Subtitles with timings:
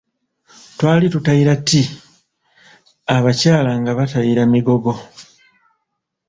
[0.77, 1.85] Twali tutaayira tie,
[3.15, 4.91] Abakyala nga bataayira migogo.